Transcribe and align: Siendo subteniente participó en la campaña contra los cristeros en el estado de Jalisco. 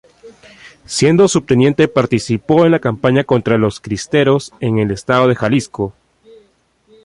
Siendo 0.87 1.27
subteniente 1.27 1.87
participó 1.87 2.65
en 2.65 2.71
la 2.71 2.79
campaña 2.79 3.23
contra 3.23 3.59
los 3.59 3.79
cristeros 3.79 4.51
en 4.59 4.79
el 4.79 4.89
estado 4.89 5.27
de 5.27 5.35
Jalisco. 5.35 5.93